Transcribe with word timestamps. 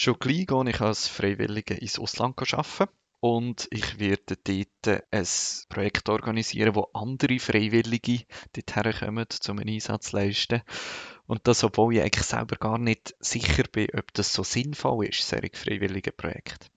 Schon 0.00 0.16
gleich 0.20 0.46
gehe 0.46 0.70
ich 0.70 0.80
als 0.80 1.08
Freiwillige 1.08 1.74
ins 1.74 1.98
Ausland 1.98 2.40
arbeiten 2.54 2.92
und 3.18 3.66
ich 3.72 3.98
werde 3.98 4.36
dort 4.36 5.04
ein 5.10 5.26
Projekt 5.68 6.08
organisieren, 6.08 6.76
wo 6.76 6.88
andere 6.94 7.40
Freiwillige 7.40 8.24
dorthin 8.52 8.92
kommen, 8.92 9.26
um 9.48 9.58
einen 9.58 9.68
Einsatz 9.68 10.10
zu 10.10 10.16
leisten. 10.16 10.62
Und 11.26 11.48
das, 11.48 11.64
obwohl 11.64 11.96
ich 11.96 12.02
eigentlich 12.02 12.24
selber 12.24 12.54
gar 12.54 12.78
nicht 12.78 13.16
sicher 13.18 13.64
bin, 13.72 13.88
ob 13.92 14.14
das 14.14 14.32
so 14.32 14.44
sinnvoll 14.44 15.06
ist, 15.06 15.28
solche 15.28 15.50
freiwillige 15.56 16.12
Projekte. 16.12 16.68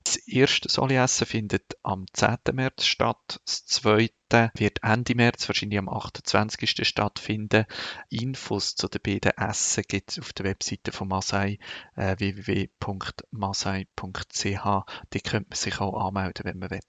Das 0.03 0.15
erste 0.27 0.69
Soli-Essen 0.69 1.27
findet 1.27 1.77
am 1.83 2.05
10. 2.13 2.37
März 2.53 2.85
statt. 2.85 3.39
Das 3.45 3.65
zweite 3.65 4.51
wird 4.55 4.83
Ende 4.83 5.15
März, 5.15 5.47
wahrscheinlich 5.47 5.79
am 5.79 5.89
28. 5.89 6.87
stattfinden. 6.87 7.65
Infos 8.09 8.75
zu 8.75 8.87
den 8.87 9.01
beiden 9.01 9.37
Essen 9.37 9.83
gibt 9.87 10.11
es 10.11 10.19
auf 10.19 10.33
der 10.33 10.45
Webseite 10.45 10.91
von 10.91 11.07
Masai, 11.07 11.59
äh, 11.95 12.15
www.masai.ch. 12.17 12.75
Die 15.13 15.21
könnte 15.21 15.49
man 15.49 15.57
sich 15.57 15.79
auch 15.79 16.07
anmelden, 16.07 16.45
wenn 16.45 16.59
man 16.59 16.71
will. 16.71 16.79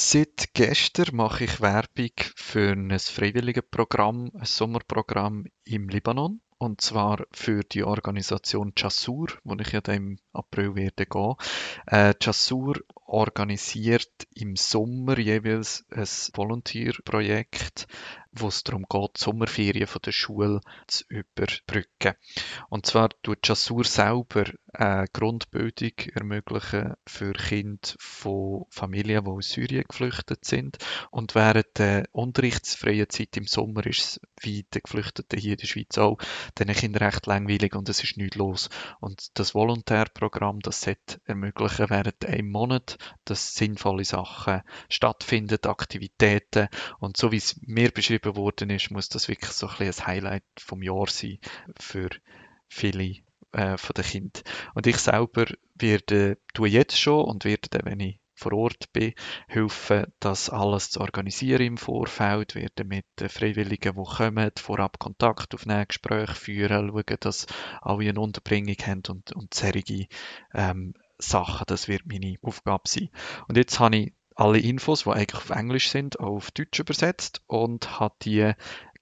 Seit 0.00 0.54
gestern 0.54 1.16
mache 1.16 1.42
ich 1.42 1.60
Werbung 1.60 2.12
für 2.36 2.70
ein 2.70 2.96
Freiwilligenprogramm, 2.96 4.30
ein 4.32 4.44
Sommerprogramm 4.44 5.46
im 5.64 5.88
Libanon. 5.88 6.40
Und 6.56 6.80
zwar 6.80 7.26
für 7.32 7.64
die 7.64 7.82
Organisation 7.82 8.74
Chassur, 8.76 9.26
wo 9.42 9.56
ich 9.56 9.72
ja 9.72 9.80
dann 9.80 9.96
im 9.96 10.18
April 10.32 10.76
werde 10.76 11.04
gehen. 11.04 11.34
Äh, 11.86 12.14
Chassur 12.22 12.76
organisiert 13.06 14.28
im 14.36 14.54
Sommer 14.54 15.18
jeweils 15.18 15.84
ein 15.90 16.06
Volunteer-Projekt, 16.32 17.88
wo 18.32 18.48
es 18.48 18.62
darum 18.62 18.84
geht, 18.88 19.16
die 19.16 19.20
Sommerferien 19.20 19.86
von 19.86 20.02
der 20.04 20.12
Schule 20.12 20.60
zu 20.86 21.04
überbrücken. 21.08 22.14
Und 22.68 22.86
zwar 22.86 23.10
tut 23.22 23.42
Chassur 23.42 23.84
selber 23.84 24.44
eine 24.72 25.06
Grundbildung 25.12 25.92
ermöglichen 26.14 26.94
für 27.06 27.32
Kinder 27.32 27.88
von 27.98 28.66
Familien, 28.70 29.24
die 29.24 29.30
aus 29.30 29.50
Syrien 29.50 29.84
geflüchtet 29.88 30.44
sind. 30.44 30.78
Und 31.10 31.34
während 31.34 31.66
der 31.78 32.04
unterrichtsfreien 32.12 33.08
Zeit 33.08 33.36
im 33.36 33.46
Sommer 33.46 33.86
ist 33.86 34.00
es, 34.00 34.20
wie 34.40 34.66
die 34.74 34.80
Geflüchteten 34.80 35.38
hier 35.38 35.52
in 35.52 35.58
der 35.58 35.66
Schweiz 35.66 35.98
auch, 35.98 36.18
diesen 36.58 36.74
Kindern 36.74 37.04
recht 37.04 37.26
langweilig 37.26 37.74
und 37.74 37.88
es 37.88 38.04
ist 38.04 38.16
nichts 38.16 38.36
los. 38.36 38.68
Und 39.00 39.38
das 39.38 39.54
Volontärprogramm, 39.54 40.60
das 40.60 40.82
sollte 40.82 41.20
ermöglichen, 41.24 41.90
während 41.90 42.24
einem 42.24 42.50
Monat 42.50 42.98
dass 43.24 43.54
sinnvolle 43.54 44.04
Sachen 44.04 44.62
stattfinden, 44.88 45.58
Aktivitäten. 45.64 46.68
Und 46.98 47.16
so 47.16 47.32
wie 47.32 47.36
es 47.36 47.56
mir 47.62 47.90
beschrieben 47.90 48.17
worden 48.24 48.70
ist, 48.70 48.90
muss 48.90 49.08
das 49.08 49.28
wirklich 49.28 49.52
so 49.52 49.68
ein, 49.68 49.76
bisschen 49.78 50.04
ein 50.04 50.06
Highlight 50.06 50.44
vom 50.58 50.82
Jahr 50.82 51.08
sein 51.08 51.38
für 51.78 52.10
viele 52.68 53.16
äh, 53.52 53.76
von 53.76 53.94
den 53.94 54.04
Kindern. 54.04 54.42
Und 54.74 54.86
ich 54.86 54.98
selber 54.98 55.46
werde, 55.74 56.38
tue 56.54 56.68
jetzt 56.68 56.98
schon 56.98 57.24
und 57.24 57.44
werde 57.44 57.68
dann, 57.70 57.84
wenn 57.84 58.00
ich 58.00 58.20
vor 58.34 58.52
Ort 58.52 58.92
bin, 58.92 59.14
helfen, 59.48 60.06
das 60.20 60.48
alles 60.48 60.90
zu 60.90 61.00
organisieren 61.00 61.66
im 61.66 61.76
Vorfeld, 61.76 62.54
werde 62.54 62.84
mit 62.84 63.04
den 63.18 63.28
Freiwilligen, 63.28 63.94
die 63.96 64.16
kommen, 64.16 64.50
vorab 64.56 64.98
Kontakt 64.98 65.54
aufnehmen, 65.54 65.88
Gespräche 65.88 66.34
führen, 66.34 66.88
schauen, 66.88 67.16
dass 67.20 67.46
alle 67.80 68.08
eine 68.08 68.20
Unterbringung 68.20 68.76
haben 68.86 69.02
und, 69.08 69.32
und 69.32 69.54
solche 69.54 70.06
ähm, 70.54 70.94
Sachen. 71.18 71.64
Das 71.66 71.88
wird 71.88 72.06
meine 72.06 72.36
Aufgabe 72.42 72.88
sein. 72.88 73.08
Und 73.48 73.56
jetzt 73.56 73.80
habe 73.80 73.96
ich 73.96 74.12
alle 74.38 74.60
Infos, 74.60 75.02
die 75.02 75.10
eigentlich 75.10 75.42
auf 75.42 75.50
Englisch 75.50 75.90
sind, 75.90 76.20
auf 76.20 76.52
Deutsch 76.52 76.78
übersetzt 76.78 77.42
und 77.48 77.98
habe 77.98 78.14
die 78.22 78.52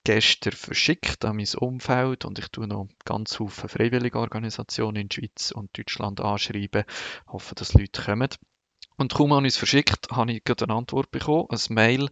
gestern 0.02 0.52
verschickt 0.52 1.24
an 1.24 1.36
mein 1.36 1.48
Umfeld 1.58 2.24
und 2.24 2.38
ich 2.38 2.48
tue 2.48 2.66
noch 2.66 2.88
ganz 3.04 3.36
viele 3.36 3.50
freiwillige 3.50 4.18
Organisationen 4.18 4.96
in 4.96 5.08
der 5.08 5.14
Schweiz 5.14 5.50
und 5.50 5.76
Deutschland 5.76 6.20
anschreiben. 6.20 6.84
Hoffe, 7.26 7.54
dass 7.54 7.74
Leute 7.74 8.02
kommen. 8.02 8.28
Und 8.96 9.12
kaum 9.12 9.34
habe 9.34 9.46
ich 9.46 9.52
es 9.52 9.58
verschickt, 9.58 10.08
habe 10.10 10.32
ich 10.32 10.42
eine 10.46 10.72
Antwort 10.72 11.10
bekommen, 11.10 11.48
ein 11.50 11.74
Mail 11.74 12.08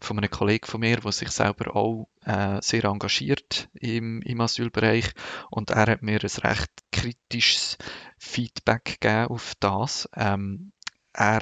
von 0.00 0.18
einem 0.18 0.30
Kollegen 0.30 0.66
von 0.66 0.80
mir, 0.80 0.98
der 0.98 1.12
sich 1.12 1.30
selber 1.30 1.74
auch 1.74 2.08
äh, 2.26 2.60
sehr 2.60 2.84
engagiert 2.84 3.70
im, 3.72 4.20
im 4.20 4.40
Asylbereich. 4.42 5.12
Und 5.50 5.70
er 5.70 5.86
hat 5.86 6.02
mir 6.02 6.20
ein 6.20 6.40
recht 6.42 6.70
kritisches 6.92 7.78
Feedback 8.18 8.98
gegeben 9.00 9.28
auf 9.28 9.54
das. 9.60 10.10
Ähm, 10.14 10.72
er 11.14 11.40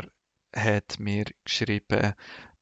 hat 0.54 0.98
mir 0.98 1.24
geschrieben, 1.44 2.14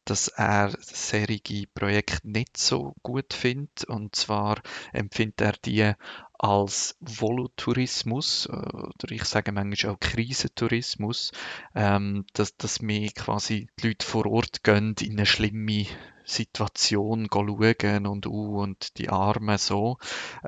dass 0.05 0.29
er 0.29 0.73
solche 0.81 1.67
Projekte 1.75 2.29
nicht 2.29 2.57
so 2.57 2.95
gut 3.03 3.33
findet. 3.33 3.85
Und 3.85 4.17
zwar 4.17 4.61
empfindet 4.93 5.41
er 5.41 5.53
die 5.65 5.93
als 6.39 6.97
Volotourismus 7.01 8.47
äh, 8.47 8.53
oder 8.53 9.11
ich 9.11 9.25
sage 9.25 9.53
manchmal 9.53 9.95
auch 9.95 10.01
Krisentourismus, 10.01 11.31
ähm, 11.75 12.27
dass, 12.33 12.57
dass 12.57 12.81
wir 12.81 13.11
quasi 13.13 13.69
die 13.79 13.89
Leute 13.89 14.05
vor 14.05 14.27
Ort 14.27 14.65
gehen 14.65 14.97
in 15.01 15.13
eine 15.13 15.27
schlimme 15.27 15.87
Situation 16.25 17.29
schauen 17.33 18.07
und 18.07 18.27
uh, 18.27 18.63
und 18.63 18.99
die 18.99 19.09
Arme 19.09 19.59
so. 19.59 19.99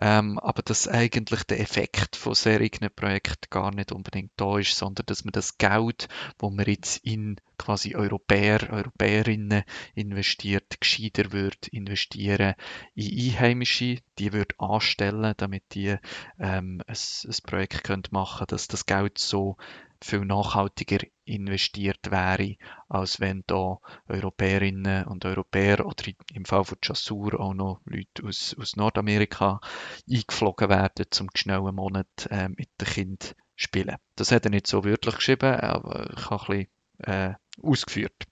Ähm, 0.00 0.38
aber 0.38 0.62
dass 0.62 0.88
eigentlich 0.88 1.44
der 1.44 1.60
Effekt 1.60 2.16
von 2.16 2.34
solchen 2.34 2.88
Projekten 2.94 3.50
gar 3.50 3.74
nicht 3.74 3.92
unbedingt 3.92 4.32
da 4.36 4.58
ist, 4.58 4.76
sondern 4.76 5.06
dass 5.06 5.24
man 5.24 5.32
das 5.32 5.58
Geld, 5.58 6.08
wo 6.38 6.50
man 6.50 6.66
jetzt 6.66 7.04
in 7.04 7.36
quasi 7.58 7.94
Europäer, 7.94 8.70
Europäerinnen 8.70 9.62
investiert, 9.94 10.80
gescheiter 10.80 11.32
wird 11.32 11.68
investieren 11.68 12.54
in 12.94 13.12
Einheimische, 13.18 13.98
die 14.18 14.32
wird 14.32 14.58
anstellen, 14.58 15.34
damit 15.36 15.62
die 15.74 15.96
ähm, 16.38 16.82
ein, 16.86 16.96
ein 16.96 17.36
Projekt 17.46 17.84
können 17.84 18.02
machen 18.10 18.46
dass 18.48 18.68
das 18.68 18.86
Geld 18.86 19.18
so 19.18 19.56
viel 20.04 20.24
nachhaltiger 20.24 20.98
investiert 21.24 22.10
wäre, 22.10 22.56
als 22.88 23.20
wenn 23.20 23.42
da 23.46 23.78
Europäerinnen 24.08 25.06
und 25.06 25.24
Europäer 25.24 25.86
oder 25.86 26.04
im 26.34 26.44
Fall 26.44 26.64
von 26.64 26.78
Chassur 26.84 27.40
auch 27.40 27.54
noch 27.54 27.80
Leute 27.86 28.24
aus, 28.24 28.54
aus 28.58 28.76
Nordamerika 28.76 29.60
eingeflogen 30.08 30.68
werden, 30.68 31.06
zum 31.10 31.30
schnell 31.34 31.60
einen 31.60 31.76
Monat 31.76 32.28
äh, 32.30 32.48
mit 32.48 32.68
den 32.80 32.88
Kind 32.88 33.36
spielen. 33.56 33.96
Das 34.16 34.30
hat 34.30 34.44
er 34.44 34.50
nicht 34.50 34.66
so 34.66 34.84
wörtlich 34.84 35.16
geschrieben, 35.16 35.54
aber 35.54 36.10
ich 36.16 36.30
habe 36.30 36.52
ein 36.52 36.68
bisschen 36.98 37.32
äh, 37.32 37.34
ausgeführt. 37.62 38.24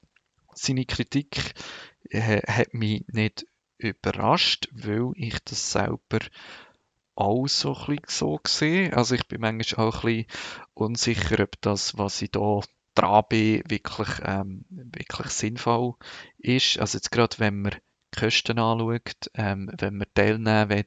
Seine 0.54 0.84
Kritik 0.84 1.54
äh, 2.10 2.42
hat 2.46 2.74
mich 2.74 3.04
nicht 3.08 3.46
überrascht, 3.78 4.68
weil 4.72 5.12
ich 5.14 5.38
das 5.44 5.72
selber 5.72 6.20
auch 7.14 7.46
so 7.46 7.76
so 8.06 8.38
gesehen. 8.42 8.94
Also 8.94 9.14
ich 9.14 9.26
bin 9.28 9.40
manchmal 9.40 9.88
auch 9.88 10.04
ein 10.04 10.24
bisschen 10.24 10.26
unsicher, 10.74 11.42
ob 11.42 11.60
das, 11.60 11.96
was 11.98 12.22
ich 12.22 12.30
da 12.30 12.60
dran 12.94 13.24
bin, 13.28 13.62
wirklich, 13.68 14.08
ähm, 14.24 14.64
wirklich 14.68 15.28
sinnvoll 15.28 15.94
ist. 16.38 16.78
Also 16.78 16.98
jetzt 16.98 17.10
gerade, 17.10 17.38
wenn 17.38 17.62
man 17.62 17.72
die 17.72 18.20
Kosten 18.20 18.58
anschaut, 18.58 19.30
ähm, 19.34 19.70
wenn 19.78 19.96
man 19.96 20.06
teilnehmen 20.14 20.68
will 20.70 20.86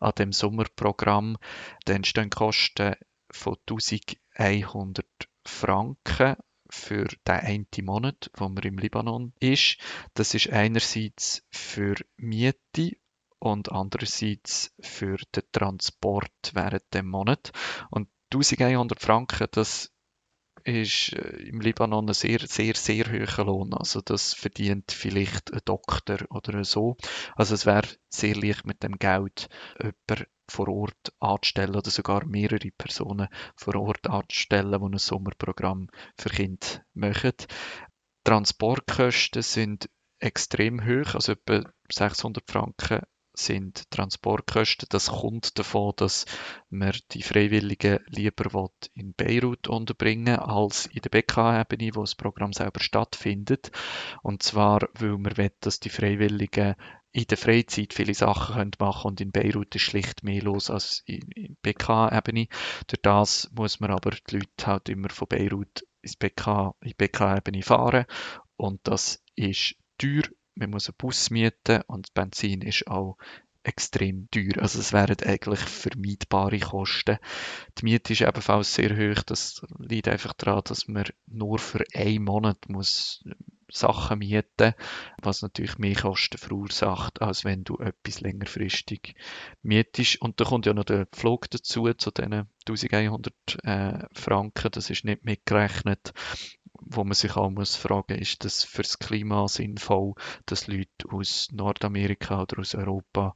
an 0.00 0.12
dem 0.18 0.32
Sommerprogramm, 0.32 1.36
dann 1.84 2.04
stehen 2.04 2.30
Kosten 2.30 2.94
von 3.30 3.56
1100 3.66 5.06
Franken 5.44 6.36
für 6.70 7.04
den 7.26 7.34
einen 7.34 7.66
Monat, 7.82 8.30
wo 8.36 8.48
man 8.48 8.62
im 8.64 8.78
Libanon 8.78 9.32
ist. 9.40 9.78
Das 10.14 10.34
ist 10.34 10.50
einerseits 10.50 11.44
für 11.50 11.94
Miete 12.16 12.96
und 13.44 13.70
andererseits 13.70 14.72
für 14.80 15.18
den 15.34 15.42
Transport 15.52 16.32
während 16.54 16.82
dem 16.94 17.08
Monat. 17.08 17.52
Und 17.90 18.08
1100 18.32 19.00
Franken, 19.00 19.46
das 19.52 19.92
ist 20.64 21.12
äh, 21.12 21.42
im 21.42 21.60
Libanon 21.60 22.08
ein 22.08 22.14
sehr, 22.14 22.40
sehr, 22.40 22.74
sehr 22.74 23.04
hoher 23.12 23.44
Lohn. 23.44 23.74
Also 23.74 24.00
das 24.00 24.32
verdient 24.32 24.92
vielleicht 24.92 25.52
ein 25.52 25.60
Doktor 25.66 26.20
oder 26.30 26.64
so. 26.64 26.96
Also 27.36 27.54
es 27.54 27.66
wäre 27.66 27.86
sehr 28.08 28.34
leicht 28.34 28.64
mit 28.64 28.82
dem 28.82 28.98
Geld 28.98 29.48
jemanden 29.78 30.26
vor 30.48 30.68
Ort 30.68 31.12
anzustellen 31.20 31.76
oder 31.76 31.90
sogar 31.90 32.24
mehrere 32.24 32.70
Personen 32.70 33.28
vor 33.56 33.74
Ort 33.76 34.06
anzustellen, 34.08 34.80
die 34.80 34.94
ein 34.94 34.98
Sommerprogramm 34.98 35.88
für 36.18 36.30
Kinder 36.30 36.66
machen. 36.94 37.34
Transportkosten 38.24 39.42
sind 39.42 39.90
extrem 40.18 40.86
hoch, 40.86 41.14
also 41.14 41.32
etwa 41.32 41.70
600 41.90 42.50
Franken 42.50 43.02
sind 43.34 43.90
Transportkosten. 43.90 44.86
Das 44.90 45.08
kommt 45.08 45.58
davon, 45.58 45.92
dass 45.96 46.24
man 46.70 46.96
die 47.12 47.22
Freiwilligen 47.22 47.98
lieber 48.06 48.70
in 48.94 49.14
Beirut 49.14 49.68
unterbringen 49.68 50.38
als 50.38 50.86
in 50.86 51.02
der 51.02 51.10
BK-Ebene, 51.10 51.94
wo 51.94 52.00
das 52.00 52.14
Programm 52.14 52.52
selber 52.52 52.80
stattfindet. 52.80 53.70
Und 54.22 54.42
zwar, 54.42 54.88
weil 54.94 55.18
man 55.18 55.36
will, 55.36 55.52
dass 55.60 55.80
die 55.80 55.90
Freiwilligen 55.90 56.76
in 57.14 57.26
der 57.26 57.38
Freizeit 57.38 57.94
viele 57.94 58.14
Sachen 58.14 58.56
können 58.56 58.72
machen 58.80 59.08
und 59.08 59.20
in 59.20 59.30
Beirut 59.30 59.74
ist 59.76 59.82
schlicht 59.82 60.24
mehr 60.24 60.42
los 60.42 60.68
als 60.68 61.02
in, 61.06 61.28
in 61.34 61.56
BK-Ebene. 61.62 62.48
Durch 62.88 63.02
das 63.02 63.50
muss 63.54 63.78
man 63.78 63.92
aber 63.92 64.10
die 64.10 64.38
Leute 64.38 64.66
halt 64.66 64.88
immer 64.88 65.10
von 65.10 65.28
Beirut 65.28 65.86
ins 66.02 66.16
BK, 66.16 66.74
in 66.80 66.94
BK-Ebene 66.96 67.62
fahren 67.62 68.06
und 68.56 68.80
das 68.84 69.22
ist 69.36 69.76
teuer 69.96 70.24
man 70.54 70.70
muss 70.70 70.88
einen 70.88 70.96
Bus 70.98 71.30
mieten 71.30 71.82
und 71.86 72.14
Benzin 72.14 72.62
ist 72.62 72.86
auch 72.86 73.16
extrem 73.64 74.28
teuer. 74.30 74.58
Also 74.58 74.78
es 74.78 74.92
wären 74.92 75.16
eigentlich 75.24 75.60
vermeidbare 75.60 76.60
Kosten. 76.60 77.18
Die 77.78 77.84
Miete 77.84 78.12
ist 78.12 78.20
ebenfalls 78.20 78.74
sehr 78.74 78.90
hoch. 78.90 79.22
Das 79.22 79.62
liegt 79.78 80.08
einfach 80.08 80.34
daran, 80.34 80.62
dass 80.64 80.86
man 80.86 81.06
nur 81.26 81.58
für 81.58 81.84
einen 81.94 82.24
Monat 82.24 82.68
muss 82.68 83.24
Sachen 83.70 84.18
mieten, 84.18 84.74
was 85.20 85.42
natürlich 85.42 85.78
mehr 85.78 85.96
Kosten 85.96 86.38
verursacht, 86.38 87.22
als 87.22 87.44
wenn 87.44 87.64
du 87.64 87.78
etwas 87.78 88.20
längerfristig 88.20 89.16
mietest. 89.62 90.20
Und 90.20 90.38
da 90.38 90.44
kommt 90.44 90.66
ja 90.66 90.74
noch 90.74 90.84
der 90.84 91.08
Flug 91.12 91.50
dazu, 91.50 91.92
zu 91.94 92.10
diesen 92.10 92.46
1100 92.68 93.34
äh, 93.64 94.06
Franken. 94.12 94.70
Das 94.70 94.90
ist 94.90 95.04
nicht 95.04 95.24
mitgerechnet 95.24 96.12
wo 96.86 97.04
man 97.04 97.14
sich 97.14 97.36
auch 97.36 97.50
muss 97.50 97.76
fragen, 97.76 98.18
ist 98.18 98.44
das 98.44 98.64
fürs 98.64 98.98
Klima 98.98 99.48
sinnvoll, 99.48 100.14
dass 100.46 100.66
Leute 100.66 100.88
aus 101.10 101.48
Nordamerika 101.52 102.42
oder 102.42 102.60
aus 102.60 102.74
Europa 102.74 103.34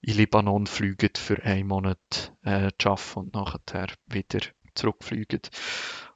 in 0.00 0.16
Libanon 0.16 0.66
fliegen 0.66 1.10
für 1.16 1.42
einen 1.42 1.68
Monat 1.68 2.34
äh, 2.42 2.70
zu 2.78 2.90
arbeiten 2.90 3.18
und 3.20 3.34
nachher 3.34 3.86
wieder 4.06 4.40
zurückfliegen. 4.74 5.40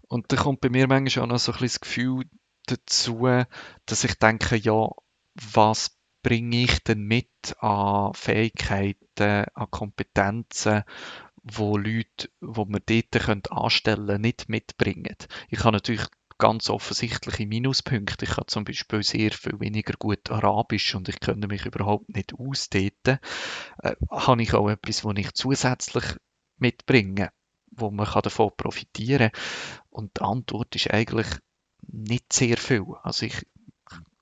Und 0.09 0.33
da 0.33 0.37
kommt 0.37 0.61
bei 0.61 0.69
mir 0.69 0.89
manchmal 0.89 1.25
auch 1.25 1.29
noch 1.29 1.39
so 1.39 1.53
ein 1.53 1.59
bisschen 1.59 1.69
das 1.69 1.81
Gefühl 1.81 2.25
dazu, 2.67 3.29
dass 3.87 4.05
ich 4.05 4.15
denke, 4.15 4.57
ja, 4.57 4.89
was 5.35 5.97
bringe 6.23 6.65
ich 6.65 6.83
denn 6.83 7.03
mit 7.03 7.31
an 7.61 8.13
Fähigkeiten, 8.15 9.45
an 9.55 9.71
Kompetenzen, 9.71 10.83
wo 11.45 11.77
Leute, 11.77 12.29
wo 12.41 12.65
man 12.65 12.83
dort 12.85 13.53
anstellen 13.53 14.07
können, 14.07 14.21
nicht 14.23 14.49
mitbringen. 14.49 15.17
Ich 15.49 15.61
habe 15.61 15.77
natürlich 15.77 16.05
ganz 16.39 16.71
offensichtliche 16.71 17.47
Minuspunkte. 17.47 18.25
Ich 18.25 18.37
habe 18.37 18.47
zum 18.47 18.65
Beispiel 18.65 19.03
sehr 19.03 19.31
viel 19.33 19.59
weniger 19.61 19.95
gut 19.99 20.31
Arabisch 20.31 20.95
und 20.95 21.09
ich 21.09 21.21
könnte 21.21 21.49
mich 21.49 21.67
überhaupt 21.67 22.09
nicht 22.15 22.35
ausdehnen. 22.35 23.19
Äh, 23.83 23.97
habe 24.11 24.43
ich 24.43 24.55
auch 24.55 24.69
etwas, 24.69 25.05
was 25.05 25.15
ich 25.17 25.33
zusätzlich 25.33 26.05
mitbringe, 26.59 27.31
wo 27.71 27.91
man 27.91 28.09
davon 28.23 28.51
profitieren 28.57 29.31
kann? 29.31 29.81
Und 29.91 30.19
die 30.19 30.23
Antwort 30.23 30.75
ist 30.77 30.91
eigentlich 30.91 31.29
nicht 31.83 32.33
sehr 32.33 32.57
viel. 32.57 32.85
Also 33.03 33.27
ich 33.27 33.47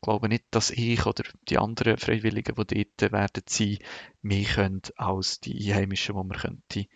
glaube 0.02 0.28
nicht, 0.28 0.44
dass 0.50 0.70
ich 0.70 1.06
oder 1.06 1.24
die 1.48 1.58
anderen 1.58 1.96
Freiwilligen, 1.96 2.54
die 2.66 2.86
dort 2.96 3.12
werden 3.12 3.42
sein, 3.48 3.78
mehr 4.22 4.44
können 4.44 4.82
als 4.96 5.40
die 5.40 5.72
Einheimischen, 5.72 6.14
die 6.14 6.26
man 6.26 6.38
könnte 6.38 6.86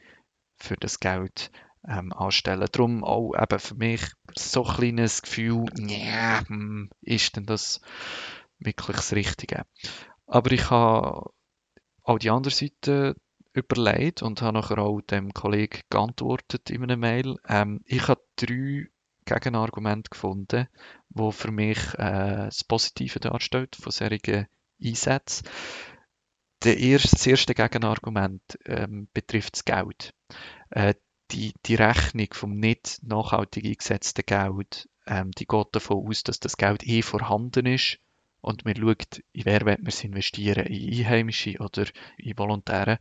für 0.56 0.76
das 0.76 1.00
Geld 1.00 1.50
ähm, 1.86 2.12
anstellen. 2.12 2.68
Darum 2.70 3.04
auch 3.04 3.34
eben 3.34 3.58
für 3.58 3.74
mich 3.74 4.02
so 4.36 4.64
ein 4.64 4.74
kleines 4.74 5.22
Gefühl, 5.22 5.66
yeah, 5.78 6.46
hm, 6.46 6.90
ist 7.00 7.36
denn 7.36 7.46
das 7.46 7.80
wirklich 8.58 8.96
das 8.96 9.12
Richtige? 9.12 9.64
Aber 10.26 10.50
ich 10.52 10.70
habe 10.70 11.30
auch 12.02 12.18
die 12.18 12.30
andere 12.30 12.52
Seite 12.52 13.16
überlegt 13.52 14.22
und 14.22 14.42
habe 14.42 14.58
nachher 14.58 14.78
auch 14.78 15.00
dem 15.00 15.32
Kollegen 15.34 15.80
geantwortet 15.90 16.70
in 16.70 16.82
einer 16.82 16.96
Mail. 16.96 17.36
Ähm, 17.48 17.80
ich 17.84 18.08
habe 18.08 18.22
drei 18.36 18.88
Gegenargumente 19.24 20.10
gefunden, 20.10 20.68
wo 21.10 21.30
für 21.30 21.50
mich 21.50 21.78
äh, 21.94 22.46
das 22.46 22.64
Positive 22.64 23.20
darstellt 23.20 23.76
von 23.76 23.92
solchen 23.92 24.46
Einsätzen. 24.82 25.46
Der 26.64 26.78
erste, 26.78 27.10
das 27.10 27.26
erste 27.26 27.54
Gegenargument 27.54 28.42
ähm, 28.64 29.08
betrifft 29.12 29.54
das 29.54 29.64
Geld. 29.64 30.14
Äh, 30.70 30.94
die, 31.30 31.54
die 31.66 31.74
Rechnung 31.74 32.28
vom 32.32 32.58
nicht 32.58 33.00
nachhaltig 33.02 33.64
eingesetzten 33.64 34.24
Geld, 34.26 34.88
ähm, 35.06 35.30
die 35.32 35.46
geht 35.46 35.68
davon 35.72 36.06
aus, 36.06 36.22
dass 36.22 36.40
das 36.40 36.56
Geld 36.56 36.86
eh 36.86 37.02
vorhanden 37.02 37.66
ist 37.66 37.98
und 38.40 38.64
man 38.64 38.76
schaut, 38.76 39.22
in 39.32 39.44
wer 39.44 39.64
wird 39.66 39.80
man 39.80 39.88
es 39.88 40.04
investieren, 40.04 40.66
in 40.66 40.98
Einheimische 40.98 41.58
oder 41.58 41.86
in 42.16 42.38
Volontäre. 42.38 42.98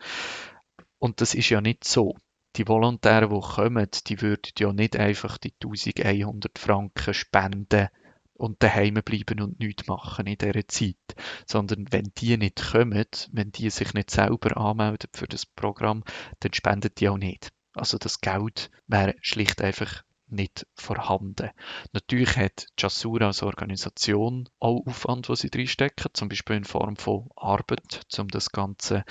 Und 1.00 1.22
das 1.22 1.36
ist 1.36 1.50
ja 1.50 1.62
nicht 1.62 1.84
so. 1.84 2.16
Die 2.56 2.68
Volontäre, 2.68 3.30
die 3.30 3.40
kommen, 3.40 3.88
die 4.08 4.22
würden 4.22 4.52
ja 4.58 4.74
nicht 4.74 4.96
einfach 4.96 5.38
die 5.38 5.54
1100 5.64 6.58
Franken 6.58 7.14
spenden 7.14 7.90
und 8.34 8.64
daheim 8.64 8.96
bleiben 8.96 9.42
und 9.42 9.60
nichts 9.60 9.88
machen 9.88 10.26
in 10.26 10.38
dieser 10.38 10.68
Zeit. 10.68 10.96
Sondern 11.46 11.86
wenn 11.92 12.12
die 12.18 12.38
nicht 12.38 12.72
kommen, 12.72 13.06
wenn 13.32 13.52
die 13.52 13.70
sich 13.70 13.94
nicht 13.94 14.10
selber 14.10 14.58
anmelden 14.58 15.10
für 15.14 15.28
das 15.28 15.46
Programm, 15.46 16.04
dann 16.40 16.54
spenden 16.54 16.92
die 16.98 17.10
auch 17.10 17.18
nicht. 17.18 17.52
Also 17.78 17.98
das 17.98 18.22
Geld 18.22 18.70
wäre 18.88 19.16
schlicht 19.22 19.62
einfach 19.62 20.04
nicht 20.30 20.68
vorhanden. 20.76 21.52
Natürlich 21.94 22.36
hat 22.36 22.68
Jasura 22.78 23.28
als 23.28 23.44
Organisation 23.44 24.50
auch 24.60 24.86
Aufwand, 24.86 25.30
was 25.30 25.40
sie 25.40 25.52
reinstecken, 25.54 26.12
zum 26.14 26.30
Beispiel 26.30 26.58
in 26.58 26.66
Form 26.66 26.98
von 26.98 27.30
Arbeit, 27.36 28.02
um 28.18 28.28
das 28.28 28.52
Ganze 28.52 29.06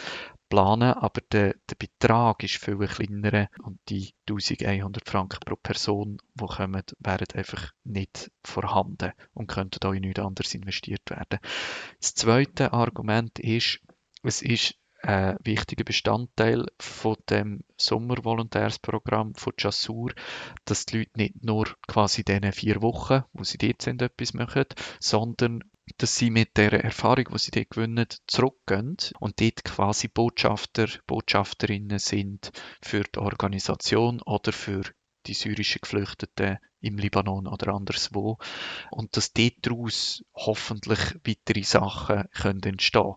planen, 0.49 0.93
aber 0.93 1.21
der, 1.33 1.55
der 1.69 1.75
Betrag 1.77 2.43
ist 2.45 2.57
viel 2.57 2.77
kleiner 2.79 3.49
und 3.63 3.79
die 3.89 4.15
1100 4.29 5.09
Franken 5.09 5.41
pro 5.45 5.57
Person, 5.57 6.19
die 6.35 6.47
kommen, 6.47 6.83
wären 7.01 7.27
einfach 7.35 7.73
nicht 7.85 8.31
vorhanden 8.45 9.13
und 9.35 9.49
könnten 9.49 9.85
auch 9.87 9.93
in 9.93 10.03
nichts 10.03 10.20
anderes 10.20 10.55
investiert 10.55 11.11
werden. 11.11 11.41
Das 12.01 12.15
zweite 12.15 12.73
Argument 12.73 13.39
ist, 13.39 13.81
es 14.23 14.43
ist 14.43 14.75
ein 15.06 15.36
wichtiger 15.44 15.84
Bestandteil 15.84 16.67
von 16.81 17.17
dem 17.31 17.60
Sommervolontärsprogramm 17.77 19.34
von 19.34 19.53
Chassur, 19.56 20.13
dass 20.65 20.84
die 20.84 20.98
Leute 20.98 21.13
nicht 21.15 21.44
nur 21.44 21.67
quasi 21.86 22.25
diese 22.25 22.53
vier 22.53 22.82
Wochen, 22.82 23.22
wo 23.32 23.44
sie 23.44 23.58
dort 23.58 23.82
sind, 23.82 24.03
etwas 24.03 24.34
machen, 24.34 24.65
sondern 24.98 25.63
dass 25.98 26.17
sie 26.17 26.31
mit 26.31 26.56
der 26.56 26.72
Erfahrung, 26.72 27.27
die 27.32 27.39
sie 27.39 27.53
dort 27.53 27.70
gewinnen, 27.70 28.08
zurückgehen 28.27 28.96
und 29.20 29.41
dort 29.41 29.65
quasi 29.65 30.08
Botschafter, 30.08 30.89
Botschafterinnen 31.06 32.01
sind 32.01 32.51
für 32.82 33.05
die 33.05 33.20
Organisation 33.20 34.20
oder 34.22 34.53
für 34.53 34.82
die 35.27 35.34
syrischen 35.34 35.81
Geflüchteten 35.82 36.58
im 36.81 36.98
Libanon 36.98 37.46
oder 37.46 37.75
anderswo. 37.75 38.39
Und 38.91 39.17
dass 39.17 39.32
daraus 39.32 40.25
hoffentlich 40.34 40.98
weitere 41.25 41.63
Sachen 41.63 42.25
können 42.32 42.63
entstehen 42.63 43.15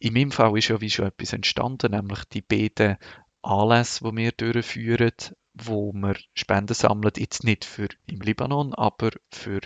in 0.00 0.14
meinem 0.14 0.30
Fall 0.30 0.56
ist 0.56 0.68
ja 0.68 0.80
wie 0.80 0.90
schon 0.90 1.06
etwas 1.06 1.32
entstanden, 1.32 1.92
nämlich 1.92 2.24
die 2.26 2.42
beiden 2.42 2.96
Anlässe, 3.42 4.04
die 4.04 4.16
wir 4.16 4.32
durchführen, 4.32 5.12
wo 5.54 5.92
wir 5.92 6.16
Spenden 6.34 6.74
sammeln, 6.74 7.12
jetzt 7.16 7.44
nicht 7.44 7.64
für 7.64 7.88
im 8.06 8.20
Libanon, 8.20 8.74
aber 8.74 9.10
für 9.32 9.60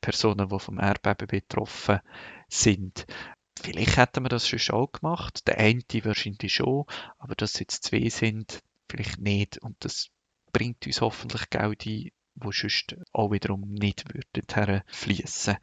Personen, 0.00 0.48
die 0.48 0.58
vom 0.58 0.78
Erdbeben 0.78 1.28
betroffen 1.28 2.00
sind. 2.48 3.06
Vielleicht 3.60 3.96
hätten 3.96 4.24
wir 4.24 4.28
das 4.28 4.48
schon 4.48 4.76
auch 4.76 4.92
gemacht. 4.92 5.46
Der 5.46 5.58
eine 5.58 5.82
wahrscheinlich 6.02 6.54
schon, 6.54 6.84
aber 7.18 7.34
dass 7.34 7.54
es 7.54 7.60
jetzt 7.60 7.84
zwei 7.84 8.08
sind, 8.08 8.60
vielleicht 8.90 9.18
nicht. 9.18 9.58
Und 9.58 9.76
das 9.84 10.08
bringt 10.52 10.86
uns 10.86 11.00
hoffentlich 11.00 11.48
Geld 11.50 11.86
ein, 11.86 12.10
wo 12.34 12.50
sonst 12.50 12.96
auch 13.12 13.30
wiederum 13.30 13.72
nicht 13.72 14.04
würde 14.12 14.82
fließen. 14.86 15.56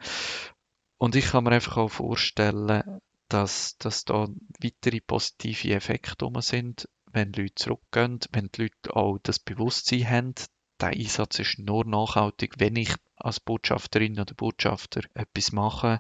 Und 0.98 1.16
ich 1.16 1.28
kann 1.28 1.44
mir 1.44 1.52
einfach 1.52 1.78
auch 1.78 1.90
vorstellen, 1.90 3.02
dass, 3.30 3.78
dass 3.78 4.06
da 4.06 4.28
weitere 4.60 5.00
positive 5.02 5.74
Effekte 5.74 6.26
rum 6.26 6.42
sind, 6.42 6.90
wenn 7.12 7.32
Leute 7.34 7.56
zurückgehen, 7.56 8.20
wenn 8.32 8.50
die 8.52 8.64
Leute 8.64 8.96
auch 8.96 9.18
das 9.24 9.40
Bewusstsein 9.40 10.10
haben, 10.10 10.36
der 10.80 10.90
Einsatz 10.90 11.40
ist 11.40 11.60
nur 11.60 11.86
nachhaltig, 11.86 12.56
wenn 12.58 12.76
ich 12.76 12.94
als 13.16 13.40
Botschafterin 13.40 14.20
oder 14.20 14.34
Botschafter 14.34 15.02
etwas 15.14 15.52
mache. 15.52 16.00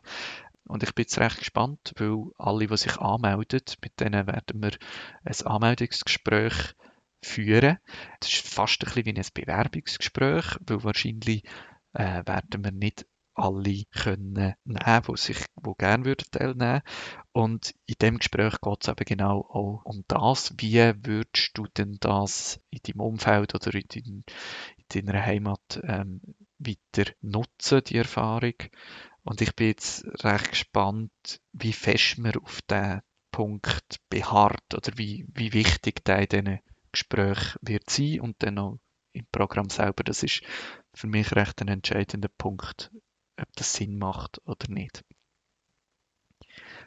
Und 0.65 0.83
ich 0.83 0.93
bin 0.93 1.03
jetzt 1.03 1.17
recht 1.17 1.39
gespannt, 1.39 1.93
weil 1.97 2.31
alle, 2.37 2.67
die 2.67 2.77
sich 2.77 2.97
anmelden, 2.97 3.63
mit 3.81 3.99
denen 3.99 4.27
werden 4.27 4.61
wir 4.61 4.77
ein 5.23 5.47
Anmeldungsgespräch 5.47 6.75
führen. 7.21 7.79
Das 8.19 8.31
ist 8.31 8.47
fast 8.47 8.81
ein 8.83 8.85
bisschen 8.85 9.05
wie 9.05 9.19
ein 9.19 9.25
Bewerbungsgespräch, 9.33 10.57
weil 10.61 10.83
wahrscheinlich 10.83 11.43
äh, 11.93 12.23
werden 12.25 12.63
wir 12.63 12.71
nicht 12.71 13.05
alle 13.39 13.83
können 13.91 14.33
nehmen, 14.33 15.01
die 15.07 15.17
sich, 15.17 15.37
die 15.55 15.73
gerne 15.77 16.05
würden 16.05 16.27
teilnehmen. 16.31 16.81
Und 17.31 17.73
in 17.85 17.95
dem 18.01 18.17
Gespräch 18.17 18.59
geht 18.61 18.83
es 18.83 18.87
eben 18.89 19.05
genau 19.05 19.39
auch 19.41 19.81
um 19.85 20.03
das, 20.07 20.53
wie 20.57 20.77
würdest 21.03 21.51
du 21.57 21.65
denn 21.77 21.97
das 21.99 22.59
in 22.69 22.79
deinem 22.85 23.01
Umfeld 23.01 23.55
oder 23.55 23.73
in, 23.73 23.85
dein, 23.87 24.23
in 24.77 25.05
deiner 25.05 25.25
Heimat 25.25 25.81
ähm, 25.83 26.21
weiter 26.59 27.11
nutzen, 27.21 27.83
die 27.85 27.97
Erfahrung. 27.97 28.55
Und 29.23 29.41
ich 29.41 29.55
bin 29.55 29.67
jetzt 29.67 30.05
recht 30.23 30.51
gespannt, 30.51 31.41
wie 31.53 31.73
fest 31.73 32.17
man 32.17 32.35
auf 32.35 32.61
diesen 32.63 33.01
Punkt 33.31 33.99
beharrt 34.09 34.73
oder 34.73 34.97
wie, 34.97 35.25
wie 35.33 35.53
wichtig 35.53 36.03
der 36.03 36.19
in 36.19 36.27
diesen 36.27 36.59
Gesprächen 36.91 37.59
wird 37.61 37.89
sein 37.89 38.21
und 38.21 38.41
dann 38.43 38.57
auch 38.57 38.79
im 39.13 39.25
Programm 39.31 39.69
selber. 39.69 40.03
Das 40.03 40.23
ist 40.23 40.41
für 40.93 41.07
mich 41.07 41.35
recht 41.35 41.61
ein 41.61 41.67
entscheidender 41.67 42.29
Punkt, 42.37 42.91
ob 43.41 43.55
das 43.55 43.73
Sinn 43.73 43.97
macht 43.97 44.41
oder 44.45 44.69
nicht. 44.69 45.03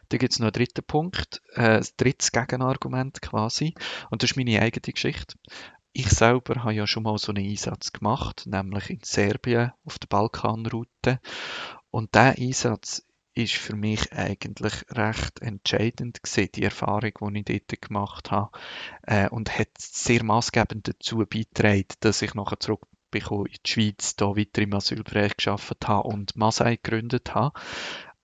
Dann 0.09 0.19
gibt 0.19 0.33
es 0.33 0.39
noch 0.39 0.47
einen 0.47 0.53
dritten 0.53 0.85
Punkt, 0.85 1.41
äh, 1.55 1.79
ein 1.79 1.87
drittes 1.97 2.33
Gegenargument 2.33 3.23
quasi. 3.23 3.75
Und 4.11 4.23
das 4.23 4.33
ist 4.33 4.37
meine 4.37 4.61
eigene 4.61 4.93
Geschichte. 4.93 5.37
Ich 5.95 6.09
selber 6.11 6.65
habe 6.65 6.75
ja 6.75 6.87
schon 6.87 7.03
mal 7.03 7.19
so 7.19 7.33
einen 7.33 7.49
Einsatz 7.49 7.93
gemacht, 7.93 8.45
nämlich 8.47 8.91
in 8.91 9.01
Serbien 9.03 9.73
auf 9.85 9.99
der 9.99 10.09
Balkanroute. 10.09 11.21
Und 11.91 12.15
der 12.15 12.39
Einsatz 12.39 13.05
ist 13.35 13.55
für 13.55 13.77
mich 13.77 14.13
eigentlich 14.13 14.75
recht 14.91 15.41
entscheidend 15.41 16.23
gewesen, 16.23 16.53
die 16.55 16.65
Erfahrung, 16.65 17.13
die 17.45 17.53
ich 17.53 17.67
dort 17.67 17.83
gemacht 17.83 18.31
habe, 18.31 18.51
äh, 19.03 19.29
und 19.29 19.59
hat 19.59 19.71
sehr 19.79 20.23
maßgebend 20.23 20.89
dazu 20.89 21.19
beigetragen, 21.19 21.87
dass 22.01 22.23
ich 22.23 22.35
nachher 22.35 22.61
zurück 22.61 22.87
in 23.19 23.45
die 23.67 23.71
Schweiz, 23.71 24.17
da 24.17 24.37
weiter 24.37 24.63
im 24.63 24.75
Asylbereich 24.75 25.37
geschafft 25.37 25.87
habe 25.87 26.09
und 26.09 26.37
Masai 26.37 26.77
gegründet 26.77 27.35
habe. 27.35 27.59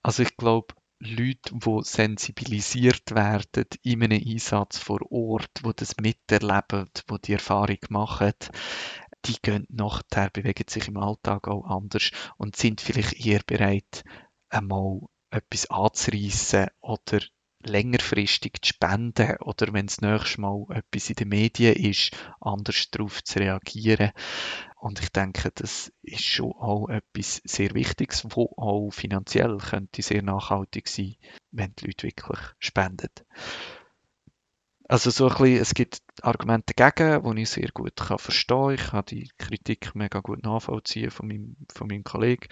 Also 0.02 0.22
ich 0.22 0.36
glaube, 0.36 0.74
Leute, 1.00 1.54
die 1.54 1.80
sensibilisiert 1.82 3.14
werden 3.14 3.66
in 3.82 4.02
einem 4.02 4.20
Einsatz 4.26 4.78
vor 4.78 5.00
Ort, 5.12 5.50
die 5.64 5.70
das 5.76 5.96
miterleben, 5.98 6.90
die 7.08 7.20
die 7.24 7.32
Erfahrung 7.34 7.78
machen, 7.90 8.32
die 9.24 9.36
gehen 9.40 9.66
nachher, 9.68 10.30
bewegen 10.30 10.64
sich 10.68 10.88
im 10.88 10.96
Alltag 10.96 11.46
auch 11.48 11.64
anders 11.64 12.10
und 12.36 12.56
sind 12.56 12.80
vielleicht 12.80 13.24
eher 13.24 13.42
bereit, 13.46 14.02
einmal 14.48 15.02
etwas 15.30 15.70
anzureissen 15.70 16.66
oder 16.80 17.20
längerfristig 17.62 18.62
zu 18.62 18.68
spenden 18.68 19.36
oder 19.40 19.72
wenn 19.72 19.86
es 19.86 20.00
nächstes 20.00 20.38
Mal 20.38 20.64
etwas 20.70 21.10
in 21.10 21.16
den 21.16 21.28
Medien 21.28 21.74
ist, 21.74 22.10
anders 22.40 22.90
darauf 22.90 23.22
zu 23.24 23.40
reagieren. 23.40 24.12
Und 24.80 25.00
ich 25.00 25.10
denke, 25.10 25.50
das 25.54 25.92
ist 26.02 26.24
schon 26.24 26.52
auch 26.52 26.88
etwas 26.88 27.40
sehr 27.44 27.74
Wichtiges, 27.74 28.24
wo 28.30 28.54
auch 28.56 28.90
finanziell 28.90 29.58
könnte 29.58 30.02
sehr 30.02 30.22
nachhaltig 30.22 30.88
sein, 30.88 31.16
wenn 31.50 31.74
die 31.74 31.86
Leute 31.86 32.06
wirklich 32.06 32.38
spenden. 32.60 33.10
Also 34.90 35.10
so 35.10 35.28
ein 35.28 35.36
bisschen, 35.36 35.60
es 35.60 35.74
gibt 35.74 36.00
Argumente 36.22 36.72
dagegen, 36.74 37.36
die 37.36 37.42
ich 37.42 37.50
sehr 37.50 37.68
gut 37.74 37.96
kann 37.96 38.18
verstehen 38.18 38.70
Ich 38.70 38.86
kann 38.86 39.04
die 39.04 39.30
Kritik 39.36 39.94
mega 39.94 40.20
gut 40.20 40.42
nachvollziehen 40.44 41.10
von 41.10 41.28
meinem, 41.28 41.56
von 41.70 41.88
meinem 41.88 42.04
Kollegen. 42.04 42.48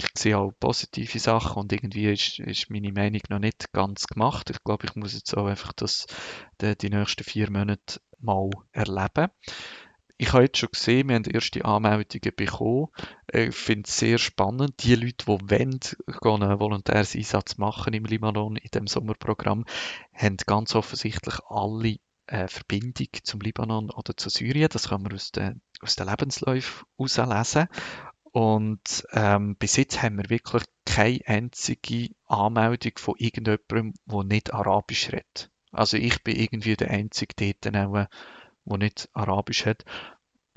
Ich 0.00 0.08
sehe 0.18 0.36
auch 0.36 0.52
positive 0.58 1.18
Sachen 1.20 1.60
und 1.60 1.72
irgendwie 1.72 2.10
ist, 2.10 2.40
ist 2.40 2.70
meine 2.70 2.92
Meinung 2.92 3.20
noch 3.28 3.38
nicht 3.38 3.72
ganz 3.72 4.08
gemacht. 4.08 4.50
Ich 4.50 4.64
glaube, 4.64 4.86
ich 4.86 4.96
muss 4.96 5.14
jetzt 5.14 5.36
auch 5.36 5.46
einfach 5.46 5.72
das 5.74 6.06
die, 6.60 6.76
die 6.76 6.90
nächsten 6.90 7.22
vier 7.22 7.50
Monate 7.52 8.00
mal 8.18 8.50
erleben 8.72 9.28
ich 10.18 10.32
habe 10.32 10.44
jetzt 10.44 10.58
schon 10.58 10.70
gesehen, 10.72 11.08
wir 11.08 11.16
haben 11.16 11.24
erste 11.24 11.64
Anmeldungen 11.64 12.34
bekommen. 12.34 12.88
Ich 13.30 13.54
finde 13.54 13.86
es 13.86 13.98
sehr 13.98 14.18
spannend. 14.18 14.82
Die 14.82 14.94
Leute, 14.94 15.24
die 15.24 15.26
wollen, 15.26 15.80
einen 16.42 16.60
Volontärseinsatz 16.60 17.58
machen 17.58 17.92
im 17.92 18.04
Libanon, 18.04 18.56
in 18.56 18.70
dem 18.72 18.86
Sommerprogramm, 18.86 19.66
haben 20.14 20.36
ganz 20.46 20.74
offensichtlich 20.74 21.38
alle 21.48 21.96
eine 22.26 22.48
Verbindung 22.48 23.08
zum 23.22 23.40
Libanon 23.40 23.90
oder 23.90 24.16
zu 24.16 24.30
Syrien. 24.30 24.68
Das 24.72 24.88
kann 24.88 25.02
man 25.02 25.12
aus 25.12 25.32
den, 25.32 25.60
aus 25.80 25.96
den 25.96 26.08
Lebensläufen 26.08 26.86
herauslesen. 26.98 27.68
Und 28.32 29.06
ähm, 29.12 29.56
bis 29.56 29.76
jetzt 29.76 30.02
haben 30.02 30.18
wir 30.18 30.28
wirklich 30.28 30.64
keine 30.84 31.20
einzige 31.26 32.10
Anmeldung 32.26 32.92
von 32.96 33.14
irgendjemandem, 33.18 33.94
der 34.06 34.24
nicht 34.24 34.52
Arabisch 34.52 35.12
redet. 35.12 35.50
Also 35.72 35.96
ich 35.96 36.22
bin 36.22 36.36
irgendwie 36.36 36.76
der 36.76 36.90
Einzige 36.90 37.34
dort, 37.36 38.08
wo 38.66 38.76
nicht 38.76 39.08
Arabisch 39.14 39.64
hat, 39.64 39.84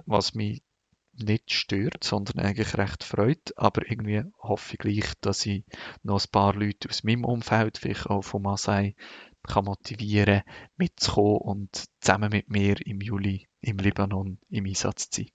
was 0.05 0.33
mich 0.33 0.61
nicht 1.13 1.51
stört, 1.51 2.03
sondern 2.03 2.39
eigentlich 2.39 2.77
recht 2.77 3.03
freut. 3.03 3.57
Aber 3.57 3.89
irgendwie 3.89 4.23
hoffe 4.41 4.73
ich 4.73 4.79
gleich, 4.79 5.13
dass 5.21 5.45
ich 5.45 5.63
noch 6.03 6.23
ein 6.23 6.31
paar 6.31 6.55
Leute 6.55 6.89
aus 6.89 7.03
meinem 7.03 7.25
Umfeld, 7.25 7.77
vielleicht 7.77 8.07
auch 8.07 8.21
von 8.21 8.41
Masai, 8.41 8.95
kann 9.43 9.65
motivieren, 9.65 10.41
mitzukommen 10.77 11.37
und 11.37 11.85
zusammen 12.01 12.29
mit 12.31 12.49
mir 12.49 12.75
im 12.85 13.01
Juli 13.01 13.47
im 13.61 13.77
Libanon 13.77 14.39
im 14.49 14.65
Einsatz 14.65 15.09
zu 15.09 15.21
sein. 15.21 15.31